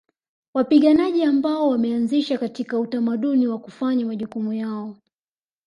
[0.53, 4.95] Wapiganaji ambao wameanzishwa katika utamaduni wa kufanya majukumu yao